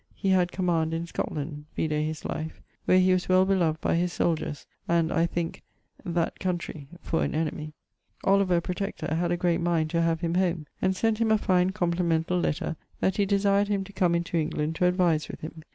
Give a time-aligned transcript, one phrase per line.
[0.15, 4.11] he had command in Scotland (vide his life), where he was well beloved by his
[4.11, 5.61] soldiers, and, I thinke,
[6.03, 7.73] that country (for an enemie).
[8.23, 11.69] Oliver, Protector, had a great mind to have him home, and sent him a fine
[11.69, 15.61] complementall letter, that he desired to come into England to advise with him.